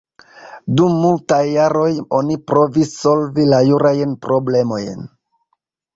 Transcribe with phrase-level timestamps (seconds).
[0.79, 1.91] Dum multaj jaroj
[2.21, 5.07] oni provis solvi la jurajn problemojn.